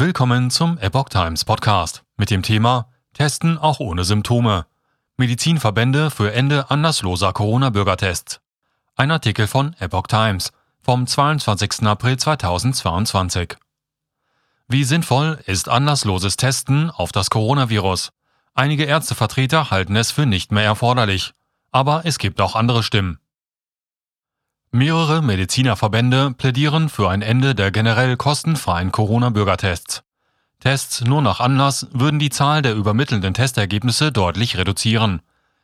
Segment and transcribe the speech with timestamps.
[0.00, 4.64] Willkommen zum Epoch Times Podcast mit dem Thema Testen auch ohne Symptome.
[5.16, 8.38] Medizinverbände für Ende anlassloser Corona-Bürgertests.
[8.94, 11.82] Ein Artikel von Epoch Times vom 22.
[11.82, 13.56] April 2022.
[14.68, 18.12] Wie sinnvoll ist anlassloses Testen auf das Coronavirus?
[18.54, 21.32] Einige Ärztevertreter halten es für nicht mehr erforderlich.
[21.72, 23.18] Aber es gibt auch andere Stimmen.
[24.70, 30.02] Mehrere Medizinerverbände plädieren für ein Ende der generell kostenfreien Corona-Bürgertests.
[30.60, 35.22] Tests nur nach Anlass würden die Zahl der übermittelnden Testergebnisse deutlich reduzieren,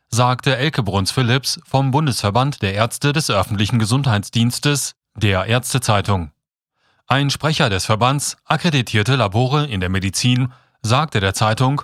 [0.09, 6.31] sagte Elke Bruns-Philipps vom Bundesverband der Ärzte des öffentlichen Gesundheitsdienstes der Ärztezeitung.
[7.05, 11.83] Ein Sprecher des Verbands, akkreditierte Labore in der Medizin, sagte der Zeitung,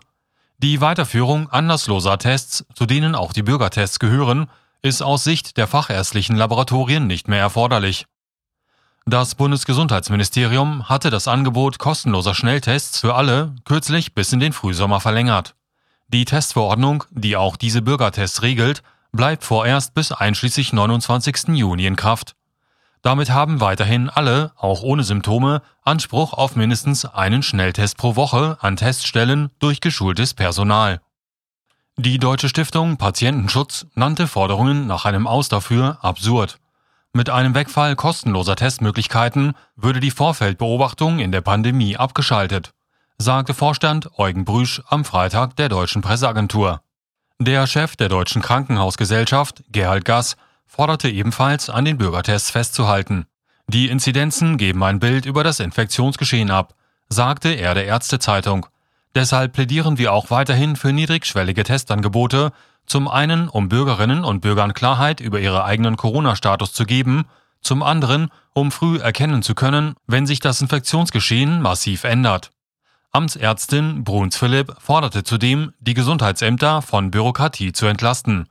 [0.57, 4.47] die Weiterführung anlassloser Tests, zu denen auch die Bürgertests gehören,
[4.81, 8.05] ist aus Sicht der fachärztlichen Laboratorien nicht mehr erforderlich.
[9.05, 15.55] Das Bundesgesundheitsministerium hatte das Angebot kostenloser Schnelltests für alle kürzlich bis in den Frühsommer verlängert.
[16.07, 21.49] Die Testverordnung, die auch diese Bürgertests regelt, bleibt vorerst bis einschließlich 29.
[21.49, 22.35] Juni in Kraft.
[23.01, 28.75] Damit haben weiterhin alle, auch ohne Symptome, Anspruch auf mindestens einen Schnelltest pro Woche an
[28.75, 31.01] Teststellen durch geschultes Personal.
[31.97, 36.57] Die Deutsche Stiftung Patientenschutz nannte Forderungen nach einem Aus dafür absurd.
[37.13, 42.71] Mit einem Wegfall kostenloser Testmöglichkeiten würde die Vorfeldbeobachtung in der Pandemie abgeschaltet,
[43.17, 46.81] sagte Vorstand Eugen Brüsch am Freitag der deutschen Presseagentur.
[47.39, 53.25] Der Chef der Deutschen Krankenhausgesellschaft, Gerhard Gass, forderte ebenfalls an den Bürgertests festzuhalten.
[53.67, 56.73] Die Inzidenzen geben ein Bild über das Infektionsgeschehen ab,
[57.09, 58.67] sagte er der Ärztezeitung.
[59.13, 62.51] Deshalb plädieren wir auch weiterhin für niedrigschwellige Testangebote,
[62.85, 67.25] zum einen um Bürgerinnen und Bürgern Klarheit über ihre eigenen Corona-Status zu geben,
[67.61, 72.51] zum anderen um früh erkennen zu können, wenn sich das Infektionsgeschehen massiv ändert.
[73.11, 78.47] Amtsärztin Bruns Philipp forderte zudem, die Gesundheitsämter von Bürokratie zu entlasten.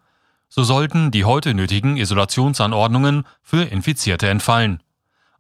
[0.48, 4.82] So sollten die heute nötigen Isolationsanordnungen für Infizierte entfallen.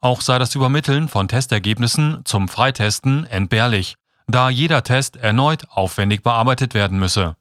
[0.00, 3.96] Auch sei das Übermitteln von Testergebnissen zum Freitesten entbehrlich
[4.32, 7.36] da jeder Test erneut aufwendig bearbeitet werden müsse.